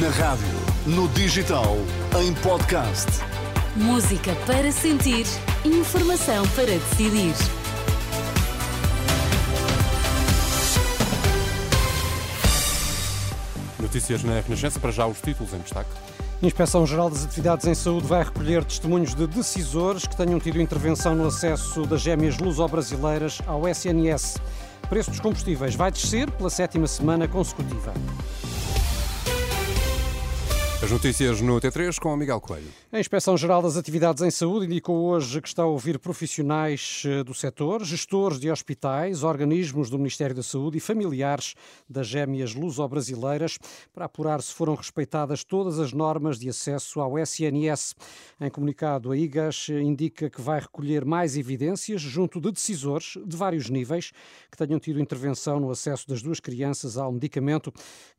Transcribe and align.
Na 0.00 0.08
rádio, 0.08 0.46
no 0.86 1.06
digital, 1.08 1.76
em 2.18 2.32
podcast. 2.36 3.08
Música 3.76 4.34
para 4.46 4.72
sentir, 4.72 5.26
informação 5.66 6.48
para 6.54 6.64
decidir. 6.64 7.34
Notícias 13.78 14.22
na 14.22 14.40
Renascença, 14.40 14.80
para 14.80 14.92
já 14.92 15.06
os 15.06 15.20
títulos 15.20 15.52
em 15.52 15.58
destaque. 15.58 15.90
A 16.42 16.46
Inspeção-Geral 16.46 17.10
das 17.10 17.26
Atividades 17.26 17.66
em 17.66 17.74
Saúde 17.74 18.06
vai 18.06 18.24
recolher 18.24 18.64
testemunhos 18.64 19.14
de 19.14 19.26
decisores 19.26 20.06
que 20.06 20.16
tenham 20.16 20.40
tido 20.40 20.58
intervenção 20.58 21.14
no 21.14 21.26
acesso 21.26 21.84
das 21.84 22.00
gêmeas 22.00 22.38
luso-brasileiras 22.38 23.42
ao 23.46 23.68
SNS. 23.68 24.38
Preço 24.88 25.10
dos 25.10 25.20
combustíveis 25.20 25.74
vai 25.74 25.90
descer 25.90 26.30
pela 26.30 26.48
sétima 26.48 26.86
semana 26.86 27.28
consecutiva. 27.28 27.92
As 30.82 30.90
notícias 30.90 31.40
no 31.40 31.60
T3 31.60 31.96
com 32.00 32.12
o 32.12 32.16
Miguel 32.16 32.40
Coelho. 32.40 32.66
A 32.90 32.98
Inspeção-Geral 32.98 33.62
das 33.62 33.76
Atividades 33.76 34.20
em 34.20 34.32
Saúde 34.32 34.66
indicou 34.66 34.96
hoje 35.04 35.40
que 35.40 35.46
está 35.46 35.62
a 35.62 35.66
ouvir 35.66 35.96
profissionais 35.96 37.04
eh, 37.06 37.22
do 37.22 37.32
setor, 37.32 37.84
gestores 37.84 38.40
de 38.40 38.50
hospitais, 38.50 39.22
organismos 39.22 39.88
do 39.88 39.96
Ministério 39.96 40.34
da 40.34 40.42
Saúde 40.42 40.78
e 40.78 40.80
familiares 40.80 41.54
das 41.88 42.08
gêmeas 42.08 42.52
luso-brasileiras 42.52 43.58
para 43.94 44.06
apurar 44.06 44.42
se 44.42 44.52
foram 44.52 44.74
respeitadas 44.74 45.44
todas 45.44 45.78
as 45.78 45.92
normas 45.92 46.36
de 46.36 46.48
acesso 46.48 47.00
ao 47.00 47.16
SNS. 47.16 47.94
Em 48.40 48.50
comunicado, 48.50 49.12
a 49.12 49.16
IGAS 49.16 49.68
indica 49.68 50.28
que 50.28 50.40
vai 50.40 50.58
recolher 50.58 51.04
mais 51.04 51.36
evidências 51.36 52.00
junto 52.00 52.40
de 52.40 52.50
decisores 52.50 53.16
de 53.24 53.36
vários 53.36 53.70
níveis 53.70 54.10
que 54.50 54.58
tenham 54.58 54.80
tido 54.80 55.00
intervenção 55.00 55.60
no 55.60 55.70
acesso 55.70 56.08
das 56.08 56.20
duas 56.22 56.40
crianças 56.40 56.96
ao 56.96 57.12
medicamento 57.12 57.72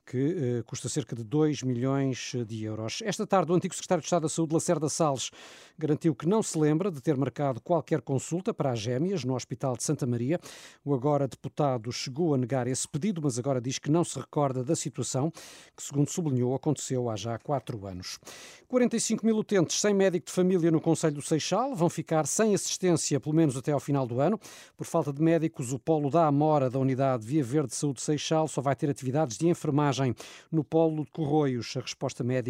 que 0.06 0.18
eh, 0.60 0.64
custa 0.66 0.90
cerca 0.90 1.16
de 1.16 1.24
2 1.24 1.64
milhões 1.64 2.34
de 2.46 2.53
euros. 2.62 3.02
Esta 3.04 3.26
tarde, 3.26 3.52
o 3.52 3.56
antigo 3.56 3.74
secretário 3.74 4.02
de 4.02 4.06
Estado 4.06 4.24
da 4.24 4.30
Saúde, 4.30 4.54
Lacerda 4.54 4.90
Salles, 4.90 5.32
garantiu 5.78 6.14
que 6.14 6.28
não 6.28 6.44
se 6.44 6.58
lembra 6.58 6.92
de 6.92 7.02
ter 7.02 7.18
marcado 7.18 7.62
qualquer 7.62 8.02
consulta 8.02 8.54
para 8.54 8.72
as 8.72 8.80
gêmeas 8.80 9.24
no 9.24 9.34
Hospital 9.36 9.76
de 9.76 9.84
Santa 9.84 10.06
Maria. 10.06 10.40
O 10.86 10.94
agora 10.94 11.28
deputado 11.28 11.92
chegou 11.92 12.34
a 12.34 12.38
negar 12.38 12.68
esse 12.68 12.88
pedido, 12.88 13.22
mas 13.24 13.40
agora 13.40 13.60
diz 13.60 13.80
que 13.80 13.90
não 13.90 14.04
se 14.04 14.20
recorda 14.20 14.64
da 14.64 14.76
situação, 14.76 15.32
que, 15.76 15.82
segundo 15.82 16.10
sublinhou, 16.10 16.54
aconteceu 16.54 17.10
há 17.10 17.16
já 17.16 17.38
quatro 17.40 17.88
anos. 17.88 18.20
45 18.68 19.26
mil 19.26 19.38
utentes 19.38 19.80
sem 19.80 19.94
médico 19.94 20.28
de 20.28 20.32
família 20.32 20.70
no 20.70 20.82
Conselho 20.82 21.16
do 21.16 21.22
Seixal 21.22 21.76
vão 21.76 21.90
ficar 21.90 22.28
sem 22.28 22.54
assistência 22.54 23.20
pelo 23.20 23.36
menos 23.36 23.58
até 23.58 23.72
ao 23.72 23.80
final 23.80 24.06
do 24.06 24.20
ano. 24.20 24.40
Por 24.76 24.86
falta 24.86 25.12
de 25.12 25.22
médicos, 25.22 25.74
o 25.74 25.80
polo 25.80 26.10
da 26.10 26.26
Amora 26.28 26.70
da 26.70 26.80
Unidade 26.80 27.26
Via 27.26 27.44
Verde 27.44 27.70
de 27.70 27.76
Saúde 27.76 28.02
Seixal 28.02 28.48
só 28.48 28.62
vai 28.62 28.76
ter 28.76 28.90
atividades 28.90 29.38
de 29.38 29.48
enfermagem. 29.48 30.16
No 30.52 30.64
polo 30.64 31.04
de 31.06 31.12
Corroios, 31.12 31.74
a 31.78 31.80
resposta 31.80 32.24
médica 32.24 32.43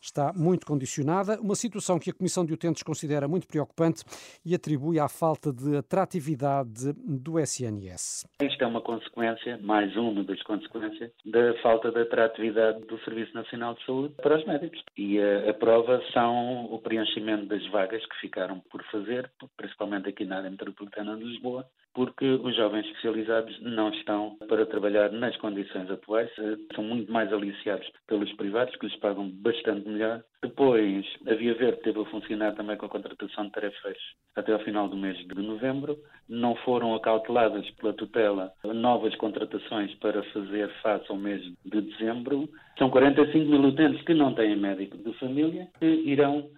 está 0.00 0.32
muito 0.34 0.66
condicionada, 0.66 1.40
uma 1.40 1.54
situação 1.54 1.98
que 1.98 2.10
a 2.10 2.14
Comissão 2.14 2.44
de 2.44 2.52
Utentes 2.52 2.82
considera 2.82 3.28
muito 3.28 3.46
preocupante 3.46 4.04
e 4.44 4.54
atribui 4.54 4.98
à 4.98 5.08
falta 5.08 5.52
de 5.52 5.76
atratividade 5.76 6.92
do 6.94 7.38
SNS. 7.38 8.26
Isto 8.42 8.64
é 8.64 8.66
uma 8.66 8.80
consequência, 8.80 9.58
mais 9.58 9.94
uma 9.96 10.24
das 10.24 10.42
consequências, 10.42 11.10
da 11.24 11.54
falta 11.62 11.90
de 11.90 12.00
atratividade 12.00 12.84
do 12.86 12.98
Serviço 13.00 13.34
Nacional 13.34 13.74
de 13.74 13.84
Saúde 13.84 14.14
para 14.22 14.38
os 14.38 14.46
médicos. 14.46 14.82
E 14.96 15.20
a, 15.20 15.50
a 15.50 15.54
prova 15.54 16.02
são 16.12 16.66
o 16.66 16.78
preenchimento 16.78 17.46
das 17.46 17.64
vagas 17.70 18.04
que 18.06 18.20
ficaram 18.20 18.60
por 18.70 18.82
fazer, 18.90 19.30
principalmente 19.56 20.08
aqui 20.08 20.24
na 20.24 20.38
área 20.38 20.50
metropolitana 20.50 21.16
de 21.16 21.24
Lisboa, 21.24 21.66
porque 21.98 22.24
os 22.24 22.54
jovens 22.54 22.86
especializados 22.86 23.60
não 23.60 23.88
estão 23.88 24.36
para 24.48 24.64
trabalhar 24.64 25.10
nas 25.10 25.36
condições 25.38 25.90
atuais, 25.90 26.30
eh, 26.38 26.56
são 26.72 26.84
muito 26.84 27.10
mais 27.10 27.32
aliciados 27.32 27.90
pelos 28.06 28.32
privados, 28.34 28.72
que 28.76 28.86
lhes 28.86 28.94
pagam 29.00 29.28
bastante 29.28 29.88
melhor. 29.88 30.22
Depois, 30.40 31.04
a 31.26 31.34
Via 31.34 31.54
Verde 31.54 31.82
teve 31.82 32.00
a 32.00 32.04
funcionar 32.04 32.54
também 32.54 32.76
com 32.76 32.86
a 32.86 32.88
contratação 32.88 33.46
de 33.46 33.50
tarefas 33.50 33.96
até 34.36 34.52
ao 34.52 34.60
final 34.60 34.88
do 34.88 34.96
mês 34.96 35.18
de 35.18 35.42
novembro. 35.42 35.98
Não 36.28 36.54
foram 36.58 36.94
acauteladas 36.94 37.68
pela 37.72 37.92
tutela 37.92 38.52
novas 38.62 39.12
contratações 39.16 39.92
para 39.96 40.22
fazer 40.32 40.70
face 40.80 41.06
ao 41.08 41.16
mês 41.16 41.42
de 41.64 41.80
dezembro. 41.80 42.48
São 42.78 42.90
45 42.90 43.44
mil 43.44 43.70
utentes 43.70 44.00
que 44.02 44.14
não 44.14 44.32
têm 44.34 44.54
médico 44.54 44.96
de 44.98 45.12
família, 45.18 45.66
que 45.80 45.84
irão 45.84 46.48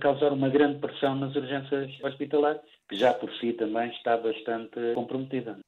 causar 0.00 0.32
uma 0.32 0.48
grande 0.48 0.78
pressão 0.78 1.16
nas 1.16 1.34
urgências 1.34 1.90
hospitalares 2.04 2.60
que 2.92 2.98
já 2.98 3.14
por 3.14 3.32
si 3.38 3.54
também 3.54 3.90
está 3.90 4.18
bastante 4.18 4.78
comprometida. 4.94 5.58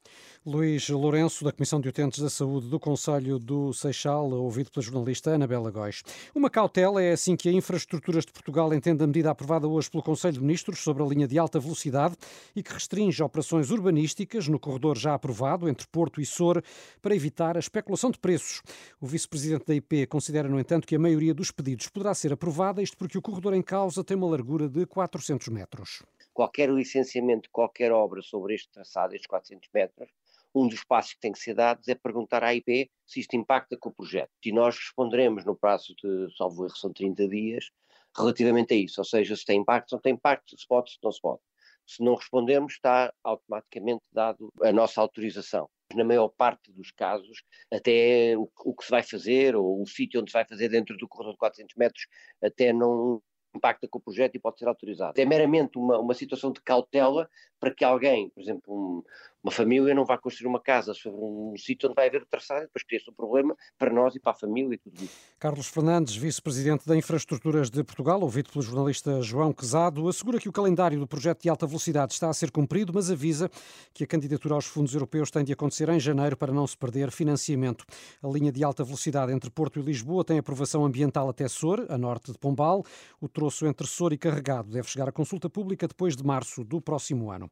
Luís 0.45 0.91
Lourenço, 0.91 1.43
da 1.43 1.53
Comissão 1.53 1.81
de 1.81 1.89
Utentes 1.89 2.19
da 2.21 2.29
Saúde 2.29 2.69
do 2.69 2.79
Conselho 2.79 3.39
do 3.39 3.73
Seixal, 3.73 4.31
ouvido 4.31 4.71
pela 4.71 4.85
jornalista 4.85 5.31
Anabela 5.31 5.71
Góis. 5.71 6.03
Uma 6.35 6.51
cautela 6.51 7.03
é 7.03 7.13
assim 7.13 7.35
que 7.35 7.49
a 7.49 7.53
Infraestruturas 7.53 8.27
de 8.27 8.33
Portugal 8.33 8.75
entende 8.75 9.03
a 9.03 9.07
medida 9.07 9.31
aprovada 9.31 9.67
hoje 9.67 9.91
pelo 9.91 10.03
Conselho 10.03 10.35
de 10.35 10.43
Ministros 10.43 10.81
sobre 10.81 11.03
a 11.03 11.07
linha 11.07 11.27
de 11.27 11.39
alta 11.39 11.59
velocidade 11.59 12.15
e 12.55 12.63
que 12.63 12.75
restringe 12.75 13.23
operações 13.23 13.71
urbanísticas 13.71 14.47
no 14.47 14.59
corredor 14.59 14.99
já 14.99 15.15
aprovado 15.15 15.67
entre 15.67 15.87
Porto 15.87 16.21
e 16.21 16.27
Sor 16.27 16.63
para 17.01 17.17
evitar 17.17 17.57
a 17.57 17.61
especulação 17.61 18.11
de 18.11 18.19
preços. 18.19 18.61
O 19.01 19.07
vice-presidente 19.07 19.65
da 19.65 19.75
IP 19.75 20.07
considera, 20.09 20.47
no 20.47 20.61
entanto, 20.61 20.87
que 20.87 20.95
a 20.95 20.99
maioria 20.99 21.33
dos 21.33 21.51
pedidos 21.51 21.89
poderá 21.89 22.13
ser 22.13 22.35
aprovada, 22.35 22.83
isto 22.83 22.99
porque 22.99 23.17
o 23.17 23.23
corredor 23.23 23.55
em 23.55 23.63
causa 23.63 24.05
tem 24.05 24.15
uma 24.15 24.29
largura 24.29 24.69
de 24.69 24.85
400 24.85 25.49
metros 25.49 26.03
qualquer 26.35 26.69
licenciamento, 26.69 27.49
qualquer 27.51 27.93
obra 27.93 28.21
sobre 28.21 28.55
este 28.55 28.69
traçado, 28.71 29.15
estes 29.15 29.29
400 29.29 29.69
metros, 29.73 30.11
um 30.55 30.69
dos 30.69 30.85
passos 30.85 31.15
que 31.15 31.21
tem 31.21 31.33
que 31.33 31.39
ser 31.39 31.55
dados 31.55 31.89
é 31.89 31.95
perguntar 31.95 32.45
à 32.45 32.55
IP 32.55 32.91
se 33.07 33.21
isto 33.21 33.35
impacta 33.35 33.77
com 33.77 33.89
o 33.89 33.93
projeto. 33.93 34.31
E 34.45 34.53
nós 34.53 34.77
responderemos 34.77 35.45
no 35.45 35.57
prazo 35.57 35.95
de, 35.97 36.29
salvo 36.37 36.65
erro, 36.65 36.77
são 36.77 36.93
30 36.93 37.27
dias, 37.29 37.71
relativamente 38.17 38.75
a 38.75 38.77
isso, 38.77 39.01
ou 39.01 39.05
seja, 39.05 39.35
se 39.35 39.45
tem 39.45 39.61
impacto, 39.61 39.89
se 39.89 39.95
não 39.95 40.01
tem 40.01 40.15
impacto, 40.15 40.59
se 40.59 40.67
pode, 40.67 40.93
se 40.93 40.99
não 41.03 41.11
se 41.11 41.21
pode. 41.21 41.41
Se 41.87 42.03
não 42.03 42.15
respondermos, 42.15 42.75
está 42.75 43.13
automaticamente 43.23 44.05
dado 44.13 44.49
a 44.63 44.73
nossa 44.73 45.01
autorização. 45.01 45.69
Na 45.95 46.05
maior 46.05 46.29
parte 46.29 46.73
dos 46.73 46.91
casos, 46.93 47.43
até 47.71 48.35
o, 48.39 48.49
o 48.65 48.75
que 48.75 48.85
se 48.85 48.91
vai 48.91 49.03
fazer, 49.03 49.55
ou 49.55 49.83
o 49.83 49.87
sítio 49.87 50.21
onde 50.21 50.31
se 50.31 50.35
vai 50.35 50.47
fazer 50.47 50.69
dentro 50.69 50.97
do 50.97 51.07
corredor 51.07 51.35
de 51.35 51.39
400 51.39 51.77
metros, 51.77 52.07
até 52.43 52.73
não 52.73 53.21
impacta 53.57 53.89
com 53.89 53.99
o 53.99 54.03
projeto 54.03 54.35
e 54.35 54.39
pode 54.39 54.59
ser 54.59 54.69
autorizado. 54.69 55.21
É 55.21 55.25
meramente 55.25 55.79
uma, 55.79 55.99
uma 55.99 56.15
situação 56.15 56.53
de 56.53 56.61
cautela 56.61 57.29
para 57.59 57.73
que 57.73 57.85
alguém, 57.85 58.29
por 58.31 58.43
exemplo, 58.43 58.75
um, 58.75 59.03
uma 59.45 59.53
família 59.53 59.95
não 59.95 60.07
vá 60.07 60.17
construir 60.17 60.49
uma 60.49 60.61
casa 60.61 60.95
sobre 60.95 61.21
um 61.21 61.55
sítio 61.59 61.87
onde 61.87 61.95
vai 61.95 62.09
haver 62.09 62.23
o 62.23 62.27
traçado 62.27 62.63
depois 62.63 62.83
cria-se 62.83 63.11
um 63.11 63.13
problema 63.13 63.55
para 63.79 63.93
nós 63.93 64.15
e 64.15 64.21
para 64.21 64.33
a 64.33 64.35
família 64.35 64.75
e 64.75 64.79
tudo 64.79 65.05
isso. 65.05 65.15
Carlos 65.39 65.67
Fernandes, 65.67 66.17
vice-presidente 66.17 66.89
da 66.89 66.97
Infraestruturas 66.97 67.69
de 67.69 67.85
Portugal, 67.85 68.23
ouvido 68.23 68.51
pelo 68.51 68.63
jornalista 68.63 69.21
João 69.21 69.53
Quezado, 69.53 70.09
assegura 70.09 70.39
que 70.39 70.49
o 70.49 70.53
calendário 70.53 70.99
do 70.99 71.07
projeto 71.07 71.43
de 71.43 71.51
alta 71.51 71.67
velocidade 71.67 72.15
está 72.15 72.31
a 72.31 72.33
ser 72.33 72.51
cumprido, 72.51 72.91
mas 72.95 73.11
avisa 73.11 73.51
que 73.93 74.05
a 74.05 74.07
candidatura 74.07 74.55
aos 74.55 74.65
fundos 74.65 74.95
europeus 74.95 75.31
tem 75.31 75.45
de 75.45 75.53
acontecer 75.53 75.91
em 75.91 76.01
janeiro 76.01 76.39
para 76.39 76.53
não 76.53 76.67
se 76.67 76.77
perder 76.77 77.11
financiamento. 77.11 77.85
A 78.23 78.29
linha 78.29 78.51
de 78.51 78.65
alta 78.65 78.83
velocidade 78.83 79.31
entre 79.31 79.51
Porto 79.51 79.79
e 79.79 79.83
Lisboa 79.83 80.25
tem 80.25 80.39
aprovação 80.39 80.87
ambiental 80.87 81.29
até 81.29 81.47
Sor, 81.49 81.85
a 81.91 81.99
norte 81.99 82.33
de 82.33 82.39
Pombal. 82.39 82.83
O 83.21 83.29
troço 83.29 83.67
entre 83.67 83.87
Sor 83.87 84.15
e 84.15 84.17
Carregado 84.17 84.71
deve 84.71 84.89
chegar 84.89 85.07
à 85.07 85.13
consulta 85.13 85.51
pública 85.51 85.87
depois 85.87 86.17
de 86.17 86.25
março 86.25 86.65
do 86.65 86.81
próximo 86.81 87.31
ano. 87.31 87.51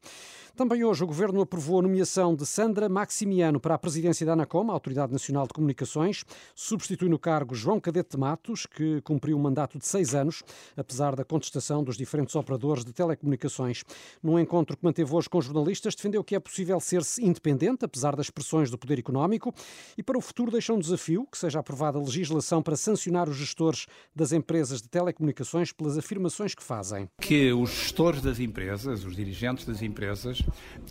Também 0.55 0.83
hoje 0.83 1.03
o 1.03 1.07
Governo 1.07 1.41
aprovou 1.41 1.82
nomeação 1.83 2.33
de 2.33 2.45
Sandra 2.45 2.87
Maximiano 2.89 3.59
para 3.59 3.75
a 3.75 3.77
presidência 3.77 4.25
da 4.25 4.33
ANACOM, 4.33 4.71
a 4.71 4.73
Autoridade 4.73 5.11
Nacional 5.11 5.45
de 5.45 5.53
Comunicações. 5.53 6.23
Substitui 6.55 7.09
no 7.09 7.19
cargo 7.19 7.53
João 7.53 7.79
Cadete 7.79 8.17
Matos, 8.17 8.65
que 8.65 9.01
cumpriu 9.01 9.37
um 9.37 9.41
mandato 9.41 9.77
de 9.77 9.85
seis 9.85 10.15
anos, 10.15 10.41
apesar 10.77 11.15
da 11.15 11.25
contestação 11.25 11.83
dos 11.83 11.97
diferentes 11.97 12.35
operadores 12.35 12.85
de 12.85 12.93
telecomunicações. 12.93 13.83
Num 14.23 14.39
encontro 14.39 14.77
que 14.77 14.83
manteve 14.83 15.13
hoje 15.13 15.29
com 15.29 15.41
jornalistas, 15.41 15.93
defendeu 15.93 16.23
que 16.23 16.35
é 16.35 16.39
possível 16.39 16.79
ser-se 16.79 17.23
independente, 17.23 17.83
apesar 17.83 18.15
das 18.15 18.29
pressões 18.29 18.71
do 18.71 18.77
poder 18.77 18.97
económico, 18.97 19.53
e 19.97 20.01
para 20.01 20.17
o 20.17 20.21
futuro 20.21 20.51
deixa 20.51 20.73
um 20.73 20.79
desafio 20.79 21.27
que 21.29 21.37
seja 21.37 21.59
aprovada 21.59 21.99
legislação 21.99 22.63
para 22.63 22.75
sancionar 22.75 23.27
os 23.27 23.35
gestores 23.35 23.85
das 24.15 24.31
empresas 24.31 24.81
de 24.81 24.87
telecomunicações 24.87 25.71
pelas 25.71 25.97
afirmações 25.97 26.55
que 26.55 26.63
fazem. 26.63 27.09
Que 27.19 27.51
os 27.51 27.69
gestores 27.69 28.21
das 28.21 28.39
empresas, 28.39 29.03
os 29.03 29.15
dirigentes 29.15 29.65
das 29.65 29.81
empresas, 29.81 30.41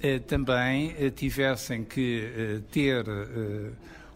eh, 0.00 0.19
eh, 0.90 1.11
tivessem 1.11 1.84
que 1.84 2.32
eh, 2.34 2.61
ter 2.70 3.05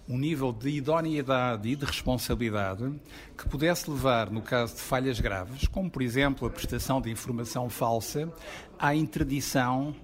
um 0.08 0.16
nível 0.16 0.52
de 0.52 0.68
idoneidade 0.68 1.68
e 1.68 1.76
de 1.76 1.84
responsabilidade 1.84 2.92
que 3.36 3.48
pudesse 3.48 3.90
levar, 3.90 4.30
no 4.30 4.40
caso 4.40 4.74
de 4.76 4.80
falhas 4.80 5.20
graves, 5.20 5.66
como 5.68 5.90
por 5.90 6.02
exemplo 6.02 6.46
a 6.46 6.50
prestação 6.50 7.00
de 7.00 7.10
informação 7.10 7.68
falsa, 7.68 8.32
à 8.78 8.94
interdição 8.94 9.94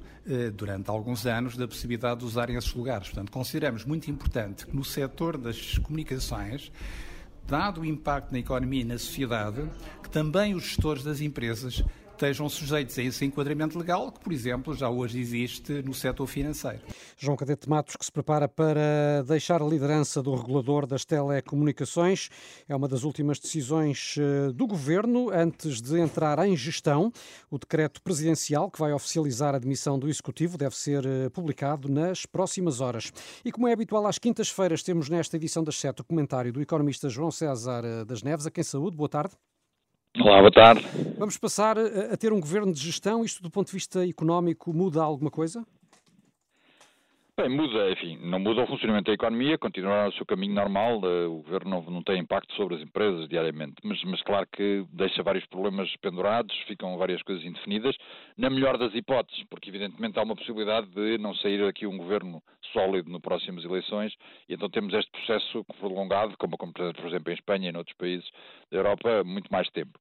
durante 0.55 0.89
alguns 0.89 1.27
anos 1.27 1.57
da 1.57 1.67
possibilidade 1.67 2.21
de 2.21 2.27
usarem 2.27 2.57
esses 2.57 2.73
lugares. 2.75 3.09
Portanto, 3.09 3.33
consideramos 3.33 3.85
muito 3.85 4.09
importante 4.09 4.67
que 4.67 4.75
no 4.75 4.85
setor 4.85 5.37
das 5.37 5.79
comunicações, 5.79 6.71
dado 7.47 7.81
o 7.81 7.85
impacto 7.85 8.31
na 8.31 8.39
economia 8.39 8.83
e 8.83 8.85
na 8.85 8.99
sociedade, 8.99 9.63
que 10.03 10.09
também 10.09 10.55
os 10.55 10.65
gestores 10.65 11.03
das 11.03 11.21
empresas 11.21 11.83
estejam 12.23 12.49
sujeitos 12.49 12.97
a 12.99 13.03
esse 13.03 13.25
enquadramento 13.25 13.77
legal 13.77 14.13
que, 14.13 14.21
por 14.21 14.33
exemplo, 14.33 14.73
já 14.75 14.89
hoje 14.89 15.19
existe 15.19 15.83
no 15.83 15.93
setor 15.93 16.29
financeiro. 16.29 16.79
João 17.19 17.37
Cadete 17.37 17.69
Matos, 17.69 17.97
que 17.97 18.05
se 18.05 18.13
prepara 18.13 18.49
para 18.49 19.25
deixar 19.27 19.61
a 19.61 19.67
liderança 19.67 20.23
do 20.23 20.33
regulador 20.33 20.87
das 20.87 21.05
telecomunicações, 21.05 22.29
é 22.69 22.77
uma 22.77 22.87
das 22.87 23.03
últimas 23.03 23.41
decisões 23.41 24.15
eh, 24.19 24.53
do 24.53 24.69
governo 24.69 25.31
antes 25.31 25.83
de 25.83 25.99
entrar 25.99 26.39
em 26.47 26.57
gestão. 26.57 27.13
O 27.51 27.59
decreto 27.59 28.01
presidencial 28.01 28.71
que 28.71 28.79
vai 28.79 28.93
oficializar 28.93 29.57
a 29.57 29.59
demissão 29.59 29.99
do 29.99 30.09
executivo 30.09 30.57
deve 30.57 30.77
ser 30.77 31.05
eh, 31.05 31.29
publicado 31.29 31.89
nas 31.89 32.25
próximas 32.25 32.81
horas. 32.81 33.13
E 33.45 33.51
como 33.51 33.67
é 33.67 33.73
habitual 33.73 34.07
às 34.07 34.19
quintas-feiras, 34.19 34.85
temos 34.85 35.09
nesta 35.09 35.37
edição 35.37 35.65
das 35.65 35.77
sete 35.77 36.03
o 36.03 36.05
comentário 36.05 36.53
do 36.53 36.63
economista 36.63 37.09
João 37.09 37.33
César 37.33 37.85
eh, 37.85 38.05
das 38.05 38.23
Neves. 38.23 38.47
A 38.47 38.51
quem 38.51 38.63
saúde, 38.63 38.97
boa 38.97 39.09
tarde. 39.09 39.35
Olá, 40.21 40.41
boa 40.41 40.53
tarde. 40.53 40.87
Vamos 41.17 41.39
passar 41.39 41.79
a 41.79 42.17
ter 42.19 42.35
um 42.35 42.41
governo 42.41 42.71
de 42.71 42.79
gestão. 42.79 43.25
Isto, 43.25 43.43
do 43.43 43.51
ponto 43.51 43.69
de 43.69 43.73
vista 43.73 44.07
económico, 44.07 44.71
muda 44.71 45.03
alguma 45.03 45.31
coisa? 45.31 45.65
Bem, 47.43 47.51
muda, 47.51 47.91
enfim, 47.91 48.17
não 48.23 48.39
muda 48.39 48.63
o 48.63 48.67
funcionamento 48.69 49.07
da 49.07 49.15
economia, 49.15 49.59
continuará 49.59 50.09
o 50.09 50.13
seu 50.13 50.25
caminho 50.25 50.55
normal, 50.55 51.01
eh, 51.03 51.27
o 51.27 51.43
governo 51.43 51.71
não, 51.71 51.83
não 51.95 52.01
tem 52.01 52.21
impacto 52.21 52.55
sobre 52.55 52.77
as 52.77 52.81
empresas 52.81 53.29
diariamente, 53.29 53.75
mas, 53.83 54.01
mas 54.05 54.23
claro 54.23 54.47
que 54.47 54.87
deixa 54.93 55.25
vários 55.25 55.45
problemas 55.47 55.93
pendurados, 55.97 56.57
ficam 56.69 56.97
várias 56.97 57.21
coisas 57.23 57.45
indefinidas, 57.45 57.97
na 58.39 58.49
melhor 58.49 58.79
das 58.79 58.95
hipóteses, 58.95 59.43
porque 59.51 59.71
evidentemente 59.71 60.17
há 60.21 60.23
uma 60.23 60.37
possibilidade 60.37 60.87
de 60.91 61.19
não 61.19 61.35
sair 61.35 61.65
aqui 61.65 61.85
um 61.85 61.99
governo 61.99 62.41
sólido 62.73 63.11
nas 63.11 63.21
próximas 63.21 63.65
eleições, 63.65 64.15
e 64.49 64.55
então 64.55 64.71
temos 64.71 64.95
este 64.95 65.11
processo 65.11 65.65
prolongado, 65.81 66.37
como, 66.39 66.57
como 66.57 66.73
por 66.73 67.07
exemplo 67.09 67.33
em 67.33 67.35
Espanha 67.35 67.71
e 67.71 67.73
noutros 67.73 67.97
países 67.97 68.31
da 68.71 68.79
Europa, 68.79 69.25
muito 69.25 69.51
mais 69.51 69.69
tempo. 69.71 69.99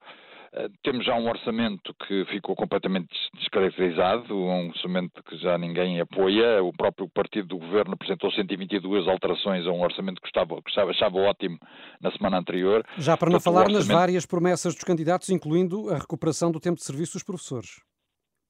Eh, 0.53 0.67
temos 0.83 1.05
já 1.05 1.15
um 1.15 1.29
orçamento 1.29 1.93
que 2.05 2.25
ficou 2.25 2.55
completamente 2.55 3.09
descaracterizado, 3.39 4.35
um 4.35 4.69
orçamento 4.69 5.23
que 5.23 5.37
já 5.37 5.57
ninguém 5.57 6.01
apoia. 6.01 6.61
O 6.61 6.73
próprio 6.73 7.07
partido 7.09 7.47
do 7.47 7.57
governo 7.57 7.93
apresentou 7.93 8.31
122 8.31 9.07
alterações 9.07 9.65
a 9.65 9.71
um 9.71 9.81
orçamento 9.81 10.21
que, 10.21 10.27
estava, 10.27 10.61
que 10.61 10.79
achava 10.79 11.17
ótimo 11.17 11.57
na 12.01 12.11
semana 12.11 12.37
anterior. 12.37 12.85
Já 12.97 13.15
para 13.15 13.29
não 13.29 13.39
Portanto, 13.39 13.43
falar 13.43 13.65
orçamento... 13.65 13.87
nas 13.87 13.97
várias 13.97 14.25
promessas 14.25 14.75
dos 14.75 14.83
candidatos, 14.83 15.29
incluindo 15.29 15.89
a 15.89 15.97
recuperação 15.97 16.51
do 16.51 16.59
tempo 16.59 16.77
de 16.77 16.83
serviço 16.83 17.13
dos 17.13 17.23
professores. 17.23 17.79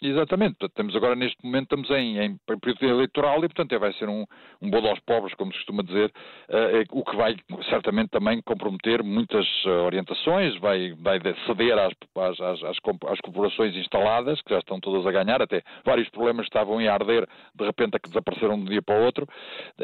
Exatamente, 0.03 0.55
portanto, 0.55 0.75
temos 0.75 0.95
agora 0.95 1.15
neste 1.15 1.37
momento, 1.45 1.65
estamos 1.65 1.89
em, 1.91 2.17
em 2.17 2.37
período 2.59 2.85
eleitoral 2.85 3.37
e, 3.37 3.47
portanto, 3.47 3.79
vai 3.79 3.93
ser 3.93 4.09
um, 4.09 4.25
um 4.59 4.67
bolo 4.67 4.87
aos 4.87 4.99
pobres, 5.01 5.35
como 5.35 5.51
se 5.51 5.59
costuma 5.59 5.83
dizer, 5.83 6.11
uh, 6.49 6.99
o 6.99 7.05
que 7.05 7.15
vai 7.15 7.35
certamente 7.69 8.09
também 8.09 8.41
comprometer 8.41 9.03
muitas 9.03 9.45
uh, 9.65 9.85
orientações, 9.85 10.57
vai, 10.59 10.93
vai 10.93 11.19
ceder 11.45 11.77
às, 11.77 11.93
às, 12.17 12.41
às, 12.41 12.63
às, 12.63 12.79
corporações 12.79 13.75
instaladas, 13.75 14.41
que 14.41 14.51
já 14.51 14.57
estão 14.57 14.79
todas 14.79 15.05
a 15.05 15.11
ganhar, 15.11 15.39
até 15.39 15.61
vários 15.85 16.09
problemas 16.09 16.47
estavam 16.47 16.79
a 16.79 16.91
arder, 16.91 17.27
de 17.53 17.63
repente, 17.63 17.95
a 17.95 17.99
que 17.99 18.09
desapareceram 18.09 18.55
de 18.55 18.61
um 18.63 18.65
dia 18.65 18.81
para 18.81 18.99
o 18.99 19.05
outro, 19.05 19.27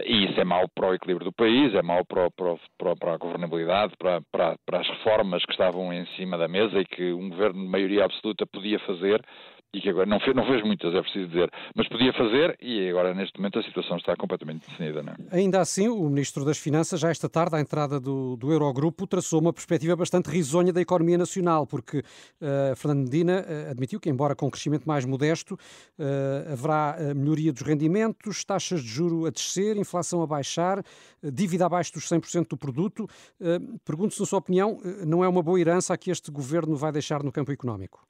e 0.04 0.26
isso 0.26 0.42
é 0.42 0.44
mau 0.44 0.68
para 0.68 0.90
o 0.90 0.94
equilíbrio 0.96 1.26
do 1.26 1.32
país, 1.32 1.76
é 1.76 1.84
mau 1.84 2.04
para, 2.04 2.32
para, 2.32 2.96
para 2.96 3.14
a 3.14 3.18
governabilidade, 3.18 3.94
para, 4.00 4.20
para, 4.32 4.56
para 4.66 4.80
as 4.80 4.88
reformas 4.88 5.46
que 5.46 5.52
estavam 5.52 5.94
em 5.94 6.08
cima 6.16 6.40
da 6.40 6.48
mesa 6.48 6.80
e 6.80 6.86
que 6.86 7.14
um 7.14 7.30
governo 7.30 7.62
de 7.62 7.70
maioria 7.70 8.06
absoluta 8.06 8.48
podia 8.48 8.80
fazer, 8.80 9.24
e 9.74 9.82
que 9.82 9.90
agora 9.90 10.06
não 10.06 10.20
fez, 10.20 10.36
não 10.36 10.46
fez 10.46 10.64
muitas, 10.64 10.94
é 10.94 11.02
preciso 11.02 11.28
dizer, 11.28 11.52
mas 11.76 11.88
podia 11.90 12.14
fazer 12.14 12.58
e 12.62 12.90
agora 12.90 13.14
neste 13.14 13.38
momento 13.38 13.60
a 13.60 13.64
situação 13.64 13.98
está 13.98 14.16
completamente 14.16 14.68
definida. 14.68 15.04
Não 15.04 15.14
é? 15.14 15.38
Ainda 15.38 15.60
assim, 15.60 15.88
o 15.90 16.10
Ministro 16.10 16.46
das 16.46 16.58
Finanças, 16.58 17.00
já 17.00 17.10
esta 17.10 17.30
tarde, 17.30 17.56
à 17.56 17.60
entrada 17.60 18.00
do, 18.00 18.38
do 18.38 18.52
Eurogrupo, 18.52 19.06
traçou 19.06 19.42
uma 19.42 19.52
perspectiva 19.52 19.96
bastante 19.96 20.30
risonha 20.30 20.72
da 20.72 20.82
economia 20.82 21.18
nacional, 21.18 21.68
porque 21.68 22.00
uh, 22.00 22.76
Fernando 22.76 23.04
Medina 23.04 23.46
uh, 23.46 23.72
admitiu 23.72 24.00
que, 24.00 24.10
embora 24.10 24.36
com 24.36 24.48
um 24.48 24.50
crescimento 24.50 24.86
mais 24.86 25.04
modesto, 25.06 25.56
uh, 25.56 26.54
haverá 26.54 27.14
melhoria 27.16 27.52
dos 27.52 27.62
rendimentos, 27.62 28.46
taxas 28.46 28.82
de 28.82 28.88
juro 28.88 29.26
a 29.26 29.30
descer, 29.30 29.76
inflação 29.78 30.22
a 30.22 30.28
baixar, 30.28 30.82
dívida 31.22 31.66
abaixo 31.66 31.94
dos 31.94 32.08
100% 32.08 32.48
do 32.50 32.58
produto. 32.58 33.08
Pergunto-se, 33.86 34.20
na 34.20 34.26
sua 34.26 34.40
opinião, 34.40 34.78
não 35.06 35.24
é 35.24 35.28
uma 35.28 35.44
boa 35.44 35.60
herança 35.60 35.94
a 35.94 35.98
que 35.98 36.12
este 36.12 36.32
governo 36.32 36.76
vai 36.76 36.92
deixar 36.92 37.24
no 37.24 37.32
campo 37.32 37.52
económico? 37.52 38.08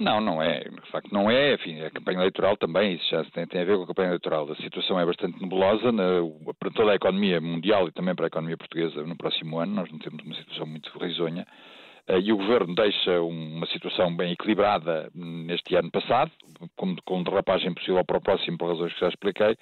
Não, 0.00 0.20
não 0.20 0.42
é. 0.42 0.60
De 0.60 0.90
facto, 0.90 1.12
não 1.12 1.30
é. 1.30 1.54
Enfim, 1.54 1.80
a 1.80 1.90
campanha 1.90 2.18
eleitoral 2.18 2.56
também, 2.56 2.94
isso 2.94 3.08
já 3.10 3.24
tem, 3.24 3.46
tem 3.46 3.60
a 3.60 3.64
ver 3.64 3.76
com 3.76 3.84
a 3.84 3.86
campanha 3.86 4.08
eleitoral. 4.08 4.50
A 4.50 4.56
situação 4.56 4.98
é 4.98 5.06
bastante 5.06 5.40
nebulosa 5.40 5.92
na, 5.92 6.20
para 6.58 6.70
toda 6.70 6.92
a 6.92 6.96
economia 6.96 7.40
mundial 7.40 7.88
e 7.88 7.92
também 7.92 8.14
para 8.14 8.26
a 8.26 8.28
economia 8.28 8.56
portuguesa 8.56 9.02
no 9.02 9.16
próximo 9.16 9.58
ano. 9.58 9.74
Nós 9.74 9.90
não 9.90 9.98
temos 9.98 10.24
uma 10.24 10.34
situação 10.34 10.66
muito 10.66 10.90
risonha. 10.98 11.46
Uh, 12.08 12.18
e 12.18 12.32
o 12.32 12.36
governo 12.36 12.74
deixa 12.74 13.20
uma 13.22 13.66
situação 13.66 14.14
bem 14.16 14.32
equilibrada 14.32 15.08
neste 15.14 15.76
ano 15.76 15.90
passado, 15.90 16.32
com, 16.76 16.96
com 17.04 17.22
derrapagem 17.22 17.72
possível 17.74 18.04
para 18.04 18.18
o 18.18 18.20
próximo, 18.20 18.58
por 18.58 18.70
razões 18.70 18.92
que 18.94 19.00
já 19.00 19.08
expliquei. 19.08 19.56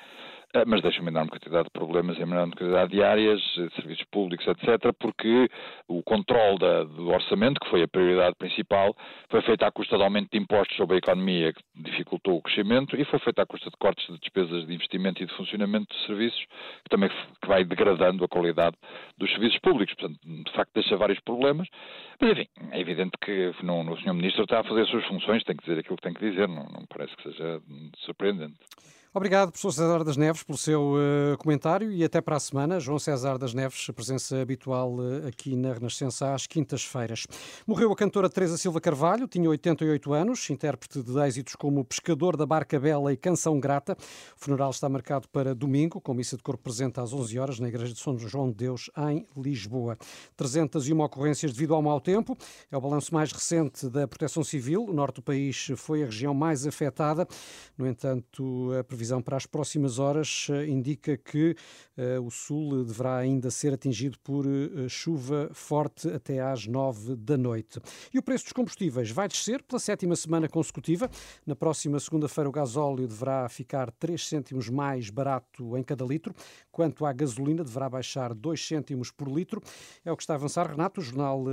Ah, 0.52 0.64
mas 0.66 0.82
deixa 0.82 1.00
uma 1.00 1.10
enorme 1.10 1.30
quantidade 1.30 1.66
de 1.66 1.70
problemas 1.70 2.18
em 2.18 2.22
enorme 2.22 2.52
quantidade 2.56 2.90
de 2.90 3.00
áreas, 3.00 3.40
serviços 3.76 4.04
públicos, 4.10 4.44
etc., 4.48 4.92
porque 4.98 5.48
o 5.86 6.02
controle 6.02 6.58
da, 6.58 6.82
do 6.82 7.08
orçamento, 7.08 7.60
que 7.60 7.70
foi 7.70 7.84
a 7.84 7.88
prioridade 7.88 8.34
principal, 8.34 8.96
foi 9.28 9.42
feito 9.42 9.62
à 9.62 9.70
custa 9.70 9.96
de 9.96 10.02
aumento 10.02 10.28
de 10.32 10.38
impostos 10.38 10.76
sobre 10.76 10.96
a 10.96 10.98
economia, 10.98 11.52
que 11.52 11.62
dificultou 11.76 12.36
o 12.36 12.42
crescimento, 12.42 12.96
e 12.96 13.04
foi 13.04 13.20
feito 13.20 13.38
à 13.38 13.46
custa 13.46 13.70
de 13.70 13.76
cortes 13.76 14.04
de 14.08 14.18
despesas 14.18 14.66
de 14.66 14.74
investimento 14.74 15.22
e 15.22 15.26
de 15.26 15.32
funcionamento 15.36 15.94
de 15.94 16.06
serviços, 16.06 16.44
que 16.82 16.90
também 16.90 17.08
que 17.08 17.46
vai 17.46 17.62
degradando 17.64 18.24
a 18.24 18.28
qualidade 18.28 18.76
dos 19.16 19.30
serviços 19.30 19.60
públicos. 19.60 19.94
Portanto, 19.94 20.18
de 20.20 20.52
facto, 20.52 20.72
deixa 20.74 20.96
vários 20.96 21.20
problemas. 21.20 21.68
Mas, 22.20 22.32
enfim, 22.32 22.48
é 22.72 22.80
evidente 22.80 23.12
que 23.24 23.54
não, 23.62 23.82
o 23.88 23.96
Sr. 23.98 24.14
Ministro 24.14 24.42
está 24.42 24.58
a 24.58 24.64
fazer 24.64 24.80
as 24.80 24.90
suas 24.90 25.06
funções, 25.06 25.44
tem 25.44 25.54
que 25.54 25.62
dizer 25.62 25.78
aquilo 25.78 25.96
que 25.96 26.02
tem 26.02 26.12
que 26.12 26.28
dizer, 26.28 26.48
não, 26.48 26.64
não 26.64 26.84
parece 26.88 27.14
que 27.16 27.22
seja 27.22 27.62
surpreendente. 27.98 28.58
Obrigado, 29.12 29.50
professor 29.50 29.72
César 29.72 30.04
das 30.04 30.16
Neves, 30.16 30.44
pelo 30.44 30.56
seu 30.56 30.92
uh, 30.92 31.36
comentário 31.36 31.90
e 31.90 32.04
até 32.04 32.20
para 32.20 32.36
a 32.36 32.40
semana. 32.40 32.78
João 32.78 32.96
César 32.96 33.38
das 33.38 33.52
Neves, 33.52 33.90
presença 33.92 34.40
habitual 34.40 34.94
uh, 34.98 35.26
aqui 35.26 35.56
na 35.56 35.72
Renascença 35.72 36.32
às 36.32 36.46
quintas-feiras. 36.46 37.26
Morreu 37.66 37.90
a 37.90 37.96
cantora 37.96 38.30
Teresa 38.30 38.56
Silva 38.56 38.80
Carvalho, 38.80 39.26
tinha 39.26 39.50
88 39.50 40.12
anos, 40.12 40.48
intérprete 40.48 41.02
de 41.02 41.18
êxitos 41.26 41.56
como 41.56 41.84
Pescador 41.84 42.36
da 42.36 42.46
Barca 42.46 42.78
Bela 42.78 43.12
e 43.12 43.16
Canção 43.16 43.58
Grata. 43.58 43.96
O 44.36 44.44
funeral 44.44 44.70
está 44.70 44.88
marcado 44.88 45.26
para 45.30 45.56
domingo, 45.56 46.00
com 46.00 46.14
missa 46.14 46.36
de 46.36 46.44
corpo 46.44 46.62
presente 46.62 47.00
às 47.00 47.12
11 47.12 47.36
horas 47.36 47.58
na 47.58 47.66
Igreja 47.66 47.92
de 47.92 47.98
São 47.98 48.16
João 48.16 48.48
de 48.48 48.58
Deus, 48.58 48.92
em 48.96 49.26
Lisboa. 49.36 49.98
301 50.36 51.00
ocorrências 51.00 51.52
devido 51.52 51.74
ao 51.74 51.82
mau 51.82 52.00
tempo. 52.00 52.38
É 52.70 52.76
o 52.76 52.80
balanço 52.80 53.12
mais 53.12 53.32
recente 53.32 53.88
da 53.88 54.06
Proteção 54.06 54.44
Civil. 54.44 54.84
O 54.84 54.92
norte 54.92 55.16
do 55.16 55.22
país 55.22 55.68
foi 55.74 56.04
a 56.04 56.06
região 56.06 56.32
mais 56.32 56.64
afetada. 56.64 57.26
No 57.76 57.88
entanto, 57.88 58.70
a 58.78 58.84
previsão 59.00 59.22
para 59.22 59.38
as 59.38 59.46
próximas 59.46 59.98
horas 59.98 60.48
eh, 60.50 60.66
indica 60.66 61.16
que 61.16 61.56
uh, 61.96 62.20
o 62.22 62.30
sul 62.30 62.84
deverá 62.84 63.16
ainda 63.16 63.50
ser 63.50 63.72
atingido 63.72 64.18
por 64.18 64.46
uh, 64.46 64.88
chuva 64.90 65.48
forte 65.54 66.06
até 66.08 66.38
às 66.38 66.66
nove 66.66 67.16
da 67.16 67.38
noite. 67.38 67.80
E 68.12 68.18
o 68.18 68.22
preço 68.22 68.44
dos 68.44 68.52
combustíveis 68.52 69.10
vai 69.10 69.26
descer 69.26 69.62
pela 69.62 69.80
sétima 69.80 70.14
semana 70.14 70.50
consecutiva. 70.50 71.08
Na 71.46 71.56
próxima 71.56 71.98
segunda-feira, 71.98 72.50
o 72.50 72.52
gasóleo 72.52 73.08
deverá 73.08 73.48
ficar 73.48 73.90
3 73.92 74.28
cêntimos 74.28 74.68
mais 74.68 75.08
barato 75.08 75.78
em 75.78 75.82
cada 75.82 76.04
litro, 76.04 76.34
quanto 76.70 77.06
à 77.06 77.12
gasolina, 77.14 77.64
deverá 77.64 77.88
baixar 77.88 78.34
2 78.34 78.66
cêntimos 78.66 79.10
por 79.10 79.28
litro. 79.28 79.62
É 80.04 80.12
o 80.12 80.16
que 80.16 80.22
está 80.22 80.34
a 80.34 80.36
avançar, 80.36 80.70
Renato, 80.70 81.00
o 81.00 81.04
jornal 81.04 81.44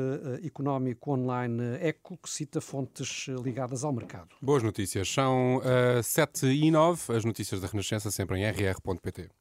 económico 0.44 1.12
online 1.12 1.78
Eco, 1.80 2.18
que 2.18 2.30
cita 2.30 2.60
fontes 2.60 3.28
ligadas 3.42 3.86
ao 3.86 3.94
mercado. 3.94 4.36
Boas 4.42 4.62
notícias. 4.62 5.08
São 5.08 5.58
uh, 5.58 6.04
7 6.04 6.48
e 6.48 6.70
9 6.70 7.16
as 7.16 7.24
notícias 7.38 7.62
da 7.62 7.68
Renascença, 7.68 8.10
sempre 8.10 8.40
em 8.40 8.50
rr.pt. 8.50 9.38